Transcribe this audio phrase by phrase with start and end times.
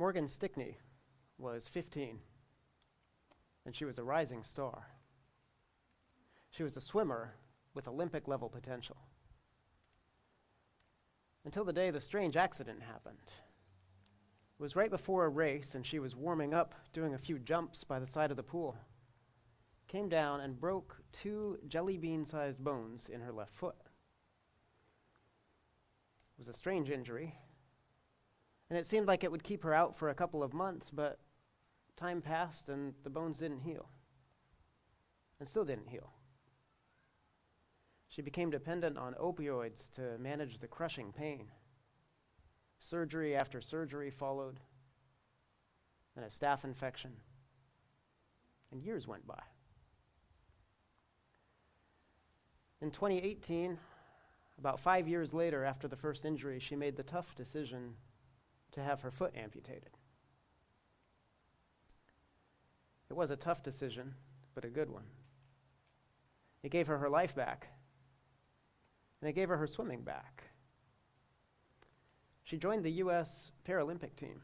[0.00, 0.78] Morgan Stickney
[1.36, 2.18] was 15,
[3.66, 4.86] and she was a rising star.
[6.52, 7.34] She was a swimmer
[7.74, 8.96] with Olympic level potential.
[11.44, 13.18] Until the day the strange accident happened.
[13.28, 17.84] It was right before a race, and she was warming up, doing a few jumps
[17.84, 18.78] by the side of the pool.
[19.86, 23.76] Came down and broke two jelly bean sized bones in her left foot.
[26.38, 27.34] It was a strange injury,
[28.70, 31.18] and it seemed like it would keep her out for a couple of months, but
[31.96, 33.88] time passed and the bones didn't heal,
[35.40, 36.12] and still didn't heal.
[38.08, 41.48] She became dependent on opioids to manage the crushing pain.
[42.78, 44.60] Surgery after surgery followed,
[46.16, 47.12] and a staph infection.
[48.72, 49.42] And years went by.
[52.80, 53.76] In 2018,
[54.58, 57.94] about five years later after the first injury, she made the tough decision
[58.72, 59.90] to have her foot amputated.
[63.08, 64.14] It was a tough decision,
[64.54, 65.04] but a good one.
[66.62, 67.68] It gave her her life back
[69.20, 70.44] and it gave her her swimming back.
[72.44, 73.52] She joined the U.S.
[73.66, 74.40] Paralympic team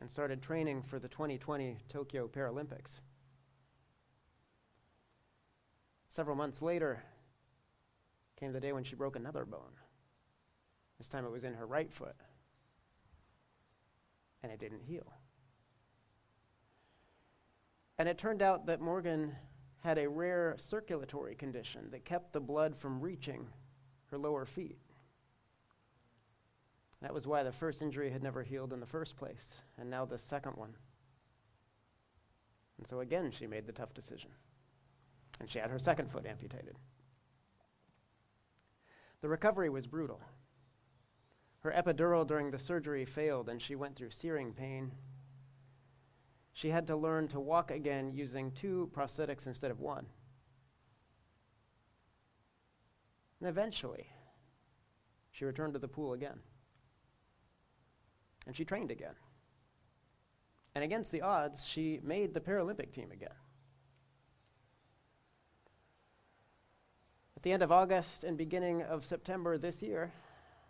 [0.00, 3.00] and started training for the 2020 Tokyo Paralympics.
[6.08, 7.02] Several months later
[8.38, 9.78] came the day when she broke another bone.
[10.98, 12.16] This time it was in her right foot,
[14.42, 15.12] and it didn't heal.
[17.98, 19.34] And it turned out that Morgan
[19.80, 23.46] had a rare circulatory condition that kept the blood from reaching
[24.10, 24.78] her lower feet.
[27.00, 30.04] That was why the first injury had never healed in the first place, and now
[30.04, 30.72] the second one.
[32.78, 34.30] And so again, she made the tough decision.
[35.40, 36.76] And she had her second foot amputated.
[39.20, 40.20] The recovery was brutal.
[41.62, 44.90] Her epidural during the surgery failed, and she went through searing pain.
[46.52, 50.06] She had to learn to walk again using two prosthetics instead of one.
[53.40, 54.06] And eventually,
[55.30, 56.38] she returned to the pool again.
[58.46, 59.14] And she trained again.
[60.74, 63.34] And against the odds, she made the Paralympic team again.
[67.36, 70.12] At the end of August and beginning of September this year,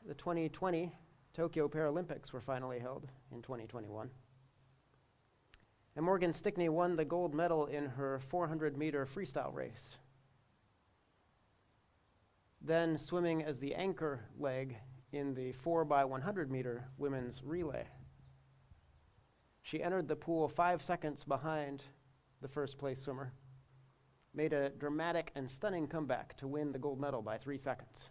[0.07, 0.93] the 2020
[1.35, 4.11] Tokyo Paralympics were finally held in 2021.
[5.97, 9.99] And Morgan Stickney won the gold medal in her 400 meter freestyle race
[12.65, 14.77] then swimming as the anchor leg
[15.13, 17.87] in the 4 by 100 meter women's relay.
[19.63, 21.83] She entered the pool five seconds behind
[22.41, 23.33] the first place swimmer,
[24.35, 28.11] made a dramatic and stunning comeback to win the gold medal by three seconds.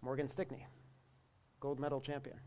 [0.00, 0.66] Morgan Stickney,
[1.60, 2.38] gold medal champion.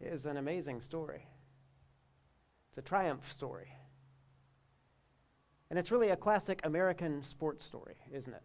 [0.00, 1.26] It is an amazing story.
[2.68, 3.68] It's a triumph story.
[5.68, 8.42] And it's really a classic American sports story, isn't it?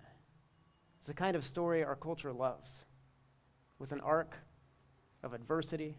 [0.98, 2.86] It's the kind of story our culture loves,
[3.80, 4.36] with an arc
[5.24, 5.98] of adversity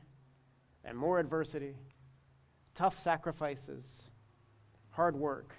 [0.84, 1.76] and more adversity,
[2.74, 4.02] tough sacrifices,
[4.90, 5.54] hard work,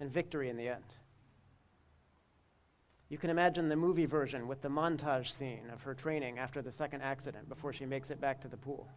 [0.00, 0.84] and victory in the end.
[3.08, 6.72] You can imagine the movie version with the montage scene of her training after the
[6.72, 8.88] second accident before she makes it back to the pool.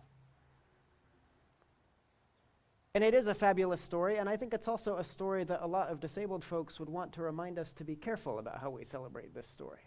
[2.96, 5.68] And it is a fabulous story, and I think it's also a story that a
[5.68, 8.84] lot of disabled folks would want to remind us to be careful about how we
[8.84, 9.82] celebrate this story.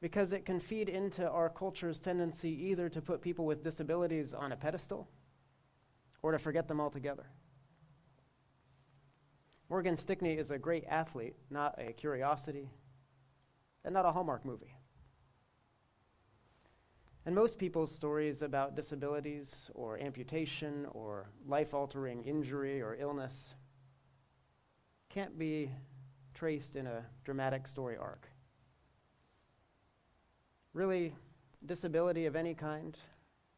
[0.00, 4.52] Because it can feed into our culture's tendency either to put people with disabilities on
[4.52, 5.08] a pedestal
[6.22, 7.26] or to forget them altogether.
[9.70, 12.68] Morgan Stickney is a great athlete, not a curiosity,
[13.84, 14.74] and not a Hallmark movie.
[17.24, 23.54] And most people's stories about disabilities or amputation or life altering injury or illness
[25.08, 25.70] can't be
[26.34, 28.26] traced in a dramatic story arc.
[30.72, 31.14] Really,
[31.64, 32.98] disability of any kind,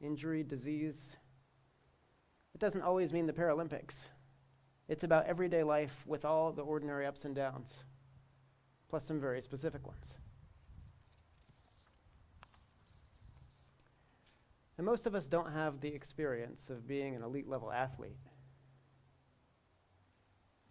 [0.03, 1.17] injury, disease,
[2.55, 4.09] it doesn't always mean the Paralympics.
[4.89, 7.85] It's about everyday life with all the ordinary ups and downs,
[8.89, 10.19] plus some very specific ones.
[14.77, 18.17] And most of us don't have the experience of being an elite level athlete.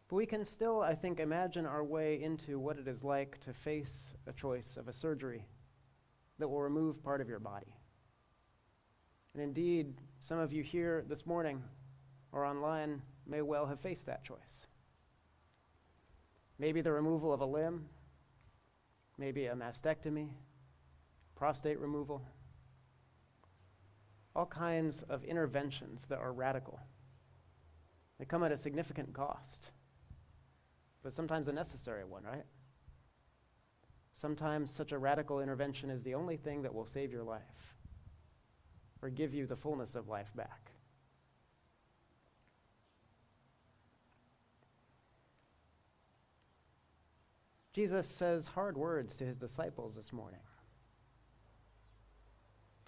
[0.10, 3.54] But we can still, I think, imagine our way into what it is like to
[3.54, 5.46] face a choice of a surgery
[6.38, 7.74] that will remove part of your body.
[9.34, 11.64] And indeed, some of you here this morning
[12.34, 14.68] or online may well have faced that choice.
[16.60, 17.88] Maybe the removal of a limb,
[19.18, 20.30] maybe a mastectomy,
[21.36, 22.22] prostate removal,
[24.36, 26.80] all kinds of interventions that are radical.
[28.20, 29.72] They come at a significant cost,
[31.04, 32.46] but sometimes a necessary one, right?
[34.14, 37.76] Sometimes such a radical intervention is the only thing that will save your life
[39.02, 40.71] or give you the fullness of life back.
[47.74, 50.42] Jesus says hard words to his disciples this morning.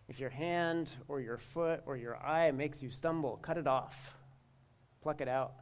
[0.10, 4.16] If your hand or your foot or your eye makes you stumble, cut it off,
[5.02, 5.54] pluck it out.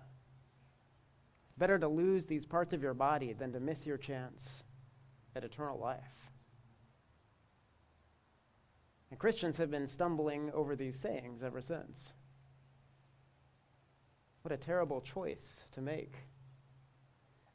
[1.57, 4.63] Better to lose these parts of your body than to miss your chance
[5.35, 5.99] at eternal life.
[9.11, 12.13] And Christians have been stumbling over these sayings ever since.
[14.41, 16.15] What a terrible choice to make.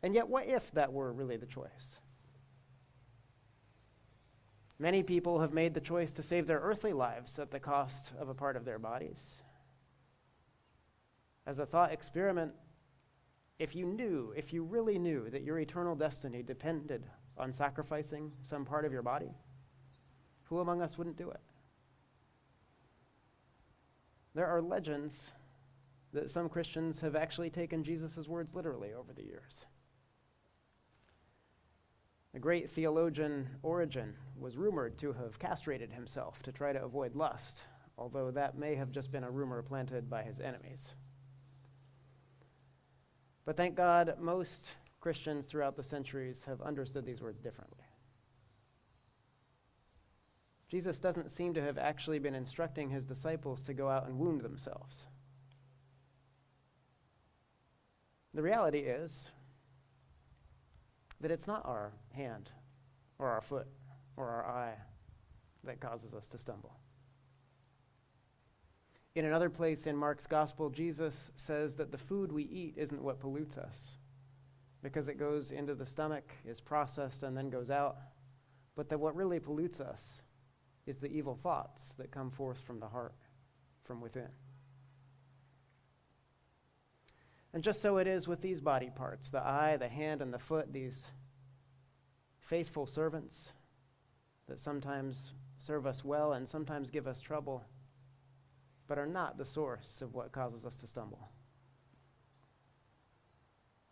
[0.03, 1.99] And yet, what if that were really the choice?
[4.79, 8.29] Many people have made the choice to save their earthly lives at the cost of
[8.29, 9.43] a part of their bodies.
[11.47, 12.53] As a thought experiment,
[13.59, 17.07] if you knew, if you really knew that your eternal destiny depended
[17.39, 19.31] on sacrificing some part of your body,
[20.45, 21.41] who among us wouldn't do it?
[24.35, 25.33] There are legends
[26.13, 29.65] that some Christians have actually taken Jesus' words literally over the years.
[32.37, 37.63] The great theologian Origen was rumored to have castrated himself to try to avoid lust,
[37.97, 40.93] although that may have just been a rumor planted by his enemies.
[43.47, 44.67] But thank God, most
[45.01, 47.87] Christians throughout the centuries have understood these words differently.
[50.69, 54.43] Jesus doesn't seem to have actually been instructing his disciples to go out and wound
[54.43, 55.07] themselves.
[58.35, 59.31] The reality is,
[61.21, 62.51] that it's not our hand
[63.19, 63.67] or our foot
[64.17, 64.75] or our eye
[65.65, 66.79] that causes us to stumble.
[69.15, 73.19] In another place in Mark's gospel, Jesus says that the food we eat isn't what
[73.19, 73.97] pollutes us
[74.83, 77.97] because it goes into the stomach, is processed, and then goes out,
[78.77, 80.21] but that what really pollutes us
[80.87, 83.15] is the evil thoughts that come forth from the heart,
[83.85, 84.29] from within.
[87.57, 90.39] And just so it is with these body parts the eye, the hand, and the
[90.39, 91.07] foot, these
[92.39, 93.51] faithful servants
[94.47, 97.65] that sometimes serve us well and sometimes give us trouble,
[98.87, 101.31] but are not the source of what causes us to stumble.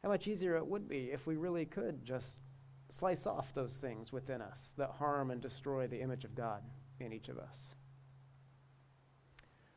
[0.03, 2.41] How much easier it would be if we really could just
[2.91, 6.63] slice off those things within us that harm and destroy the image of God
[7.01, 7.75] in each of us.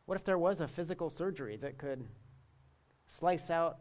[0.08, 2.06] What if there was a physical surgery that could
[3.08, 3.78] slice out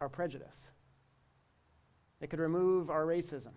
[0.00, 0.70] our prejudice.
[2.20, 3.52] It could remove our racism,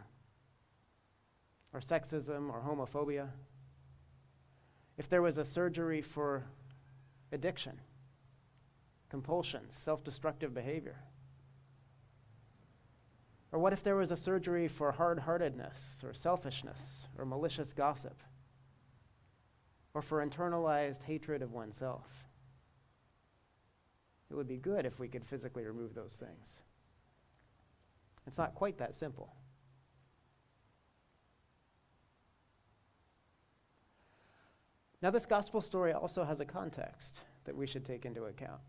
[1.73, 3.27] our sexism, our homophobia.
[4.97, 6.43] If there was a surgery for
[7.31, 7.79] addiction,
[9.09, 10.97] compulsions, self destructive behavior.
[13.51, 18.21] Or what if there was a surgery for hard heartedness, or selfishness, or malicious gossip,
[19.93, 22.30] or for internalized hatred of oneself?
[24.31, 26.61] It would be good if we could physically remove those things.
[28.25, 29.35] It's not quite that simple.
[35.01, 38.61] Now, this gospel story also has a context that we should take into account.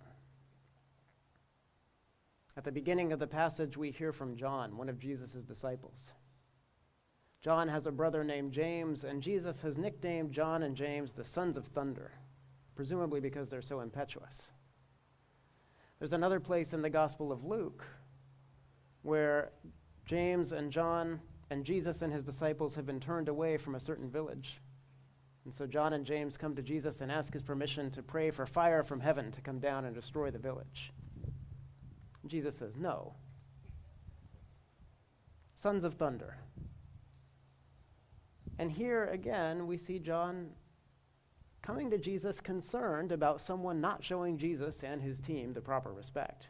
[2.56, 6.10] At the beginning of the passage, we hear from John, one of Jesus' disciples.
[7.40, 11.56] John has a brother named James, and Jesus has nicknamed John and James the sons
[11.56, 12.10] of thunder,
[12.74, 14.48] presumably because they're so impetuous.
[16.02, 17.84] There's another place in the Gospel of Luke
[19.02, 19.52] where
[20.04, 24.10] James and John and Jesus and his disciples have been turned away from a certain
[24.10, 24.60] village.
[25.44, 28.46] And so John and James come to Jesus and ask his permission to pray for
[28.46, 30.92] fire from heaven to come down and destroy the village.
[32.26, 33.14] Jesus says, No.
[35.54, 36.36] Sons of thunder.
[38.58, 40.48] And here again, we see John
[41.62, 46.48] coming to Jesus concerned about someone not showing Jesus and his team the proper respect.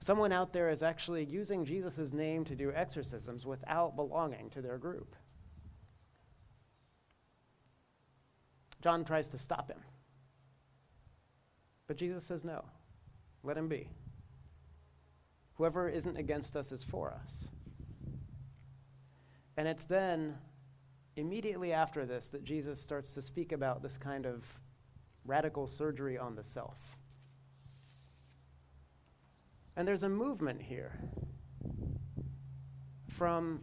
[0.00, 4.76] Someone out there is actually using Jesus' name to do exorcisms without belonging to their
[4.76, 5.14] group.
[8.82, 9.80] John tries to stop him.
[11.86, 12.64] But Jesus says, no,
[13.42, 13.88] let him be.
[15.54, 17.48] Whoever isn't against us is for us.
[19.56, 20.34] And it's then
[21.16, 24.44] immediately after this that Jesus starts to speak about this kind of
[25.24, 26.96] radical surgery on the self.
[29.76, 30.98] And there's a movement here
[33.08, 33.60] from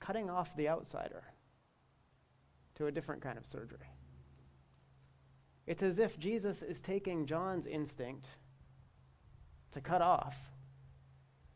[0.00, 1.24] cutting off the outsider
[2.76, 3.92] to a different kind of surgery.
[5.66, 8.26] It's as if Jesus is taking John's instinct
[9.72, 10.36] to cut off,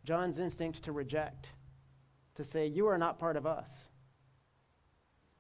[0.04, 1.48] John's instinct to reject,
[2.34, 3.84] to say, You are not part of us,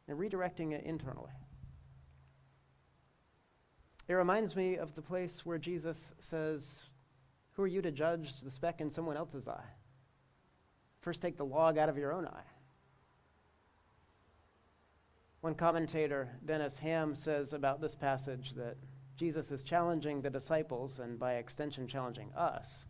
[0.08, 1.32] and redirecting it internally.
[4.08, 6.82] It reminds me of the place where Jesus says,
[7.52, 9.70] Who are you to judge the speck in someone else's eye?
[11.00, 12.44] First, take the log out of your own eye.
[15.40, 18.76] One commentator, Dennis Hamm, says about this passage that
[19.16, 22.86] Jesus is challenging the disciples and by extension challenging us,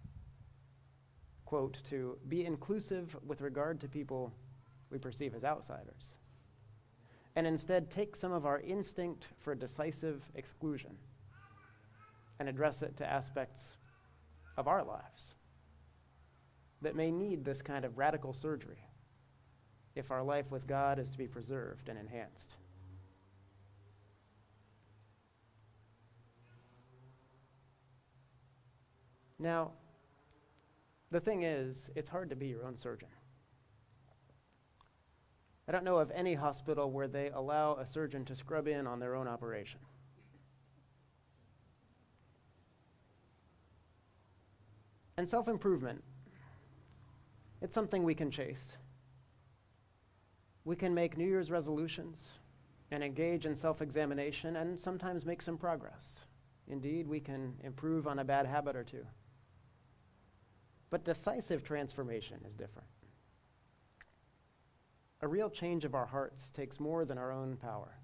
[1.46, 4.32] quote, to be inclusive with regard to people
[4.90, 6.16] we perceive as outsiders,
[7.36, 10.90] and instead take some of our instinct for decisive exclusion
[12.38, 13.76] and address it to aspects
[14.56, 15.34] of our lives
[16.82, 18.84] that may need this kind of radical surgery
[19.94, 22.56] if our life with God is to be preserved and enhanced.
[29.38, 29.72] Now,
[31.10, 33.08] the thing is, it's hard to be your own surgeon.
[35.68, 38.98] I don't know of any hospital where they allow a surgeon to scrub in on
[38.98, 39.80] their own operation.
[45.16, 46.02] And self improvement,
[47.60, 48.76] it's something we can chase.
[50.64, 52.38] We can make New Year's resolutions
[52.90, 56.20] and engage in self examination and sometimes make some progress.
[56.68, 59.04] Indeed, we can improve on a bad habit or two.
[60.90, 62.88] But decisive transformation is different.
[65.22, 67.96] A real change of our hearts takes more than our own power,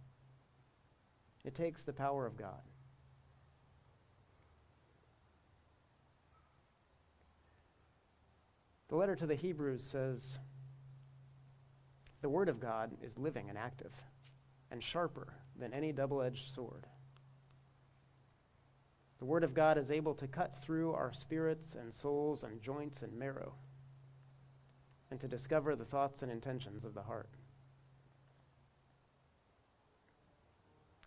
[1.44, 2.62] it takes the power of God.
[8.88, 10.38] The letter to the Hebrews says,
[12.22, 13.92] The Word of God is living and active,
[14.70, 16.86] and sharper than any double edged sword.
[19.18, 23.02] The Word of God is able to cut through our spirits and souls and joints
[23.02, 23.52] and marrow,
[25.10, 27.30] and to discover the thoughts and intentions of the heart.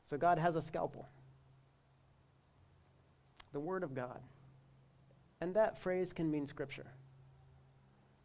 [0.05, 1.07] So God has a scalpel,
[3.53, 4.19] the Word of God.
[5.39, 6.91] And that phrase can mean Scripture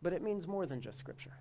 [0.07, 1.37] but it means more than just Scripture.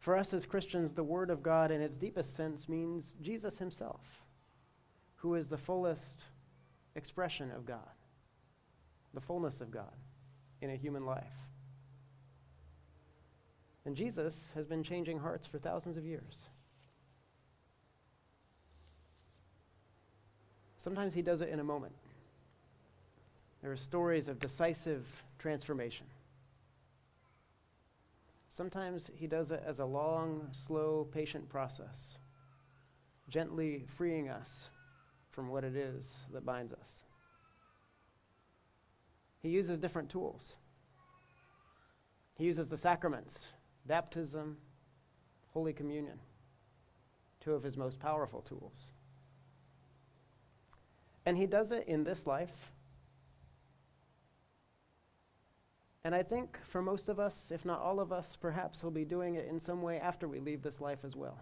[0.00, 4.00] For us as Christians, the Word of God in its deepest sense means Jesus Himself,
[5.14, 6.24] who is the fullest
[6.96, 7.88] expression of God,
[9.14, 9.94] the fullness of God
[10.60, 11.46] in a human life.
[13.84, 16.48] And Jesus has been changing hearts for thousands of years.
[20.78, 21.92] Sometimes he does it in a moment.
[23.62, 25.06] There are stories of decisive
[25.38, 26.06] transformation.
[28.48, 32.18] Sometimes he does it as a long, slow, patient process,
[33.28, 34.68] gently freeing us
[35.30, 37.04] from what it is that binds us.
[39.40, 40.54] He uses different tools.
[42.36, 43.46] He uses the sacraments,
[43.86, 44.56] baptism,
[45.52, 46.18] Holy Communion,
[47.40, 48.90] two of his most powerful tools.
[51.24, 52.72] And he does it in this life
[56.04, 59.04] And I think for most of us, if not all of us, perhaps He'll be
[59.04, 61.38] doing it in some way after we leave this life as well.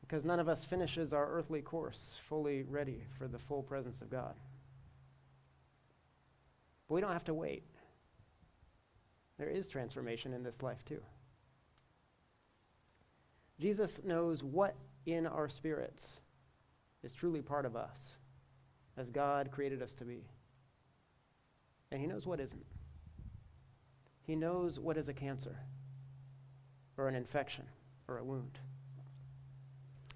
[0.00, 4.10] Because none of us finishes our earthly course fully ready for the full presence of
[4.10, 4.34] God.
[6.88, 7.64] But we don't have to wait.
[9.38, 11.00] There is transformation in this life too.
[13.60, 14.74] Jesus knows what
[15.06, 16.20] in our spirits
[17.02, 18.16] is truly part of us
[18.96, 20.24] as God created us to be.
[21.90, 22.64] And he knows what isn't.
[24.24, 25.56] He knows what is a cancer,
[26.96, 27.64] or an infection,
[28.08, 28.58] or a wound.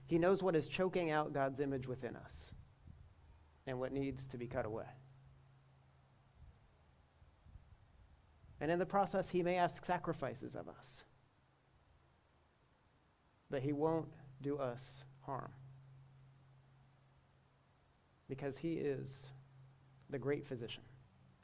[0.06, 2.52] He knows what is choking out God's image within us
[3.66, 4.86] and what needs to be cut away.
[8.60, 11.04] And in the process, he may ask sacrifices of us.
[13.50, 15.50] But he won't do us harm.
[18.28, 19.26] Because he is
[20.10, 20.82] the great physician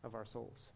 [0.02, 0.70] of our souls.